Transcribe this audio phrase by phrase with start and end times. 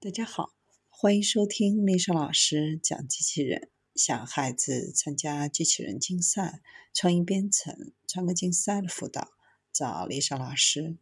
[0.00, 0.52] 大家好，
[0.88, 3.68] 欢迎收听丽莎老师讲机器人。
[3.96, 6.62] 想孩子参加机器人竞赛、
[6.94, 9.30] 创意编程、创客竞赛的辅导，
[9.72, 10.98] 找丽莎老师。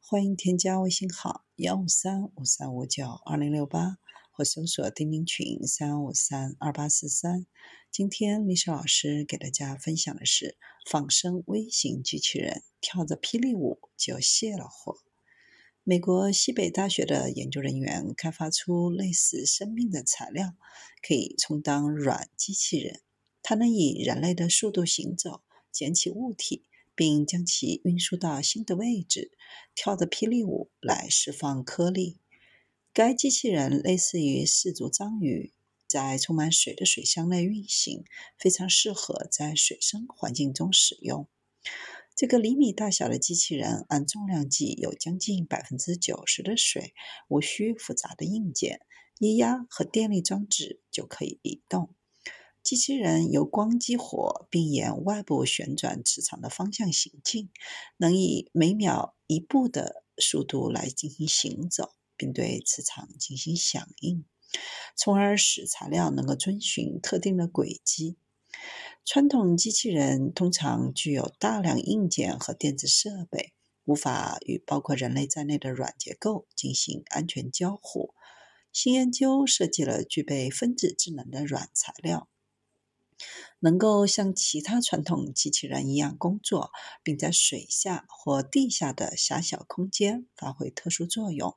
[0.00, 3.98] 欢迎添加微信号幺五三五三五九二零六八，
[4.32, 7.44] 或搜索钉钉群三五三二八四三。
[7.90, 10.56] 今天丽莎老师给大家分享的是
[10.90, 14.96] 仿生微型机器人，跳着霹雳舞就卸了货。
[15.90, 20.54] 美国西北大学的研究人员开发出类似生命的材料，
[21.00, 23.00] 可以充当软机器人。
[23.42, 25.40] 它能以人类的速度行走，
[25.72, 29.32] 捡起物体，并将其运输到新的位置，
[29.74, 32.18] 跳着霹雳舞来释放颗粒。
[32.92, 35.54] 该机器人类似于四足章鱼，
[35.86, 38.04] 在充满水的水箱内运行，
[38.38, 41.26] 非常适合在水生环境中使用。
[42.18, 46.92] 这个厘米大小的机器人按重量计有将近百分之九十的水，
[47.28, 48.80] 无需复杂的硬件，
[49.20, 51.94] 液压和电力装置就可以移动。
[52.64, 57.50] 机器人由光激活，并沿外部旋转磁场的方向行进，
[57.98, 64.24] 能以每秒一步的速度来进行行走，并对磁场进行响应，
[64.96, 68.16] 从而使材料能够遵循特定的轨迹。
[69.10, 73.54] 传统机器人通常具有大量硬件和电子设备，
[73.86, 78.12] 无法与包括人类在内的软结构进行安全交互。
[78.70, 82.28] 新研究设计了具备分子智能的软材料，
[83.60, 86.70] 能够像其他传统机器人一样工作，
[87.02, 91.56] 并在水下或地下的狭小空间发挥特殊作用。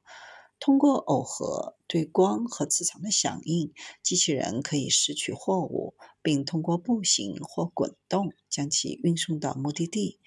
[0.57, 10.19] 通过耦合对光和磁场的响应，机器人可以拾取货物，并通过步行或滚动将其运送到目的地。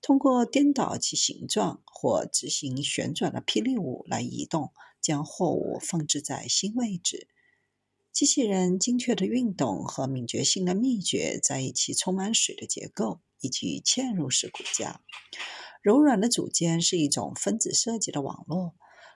[0.00, 7.28] 通过颠倒其形状或执行旋转的霹雳舞来移动，将货物放置在新位置。
[8.12, 15.00] 机器人精确的运动和敏捷性的秘诀在于其充满水的结构以及嵌入式骨架。
[15.82, 18.74] 柔软的组件是一种分子设计的网络。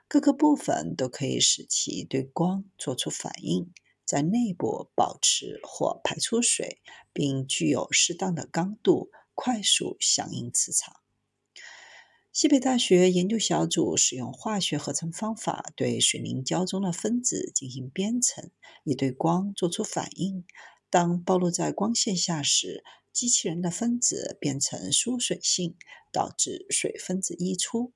[0.08, 3.70] 各个部分都可以使其对光做出反应，
[4.08, 6.80] 在内部保持或排出水，
[7.12, 10.96] 并具有适当的刚度，快速响应磁场。
[12.32, 18.50] 西北大学研究小组使用化学合成方法对水凝胶中的分子进行编程，
[18.84, 20.46] 以对光做出反应。
[20.88, 22.82] 当暴露在光线下时，
[23.12, 25.76] 机器人的分子变成疏水性，
[26.10, 27.92] 导致水分子溢出。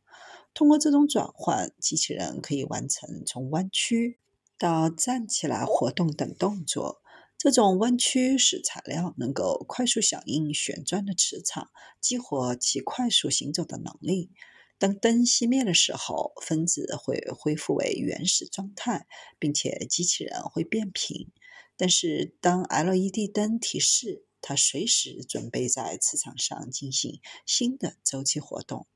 [0.53, 4.19] 通过这种转换，机器人可以完成从弯曲
[4.63, 7.03] 到站起来活动等动作。
[7.37, 14.31] 这种弯曲使材料能够快速响应旋转的磁场，激活其快速行走的能力。
[14.79, 19.09] 当灯熄灭的时候，分子会恢复为原始状态，
[19.41, 21.33] 并且机器人会变平。
[21.77, 28.87] 但是，当 LED 灯提示，它随时准备在磁场上进行新的周期活动。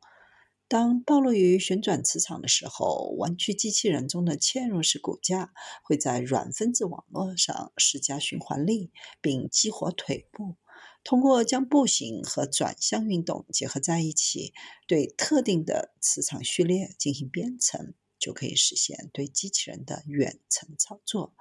[0.69, 5.53] 当暴露于旋转磁场的时候，弯曲机器人中的嵌入式骨架
[5.85, 8.91] 会在软分子网络上施加循环力，
[9.21, 10.57] 并激活腿部。
[11.05, 14.53] 通过将步行和转向运动结合在一起，
[14.89, 21.33] 对特定的磁场序列进行编程，就可以实现对机器人的远程操作。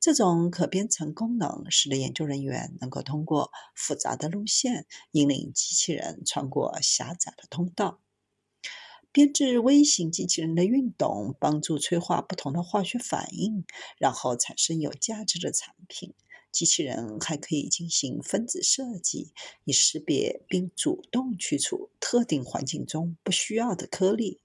[0.00, 8.00] 这种可编程功能使得研究人员能够通过复杂的路线引领机器人穿过狭窄的通道。
[9.10, 13.64] 编制微型机器人的运动，帮助催化不同的化学反应，
[13.98, 16.14] 然后产生有价值的产品。
[16.50, 19.32] 机器人还可以进行分子设计，
[19.64, 24.40] 以识别并主动去除特定环境中不需要的颗粒，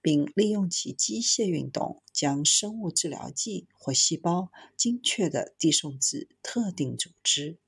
[0.00, 7.58] 并利用其机械运动将生物治疗剂或细胞精确地递送至特定组织。